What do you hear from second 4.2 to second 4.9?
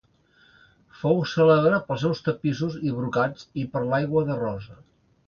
de rosa.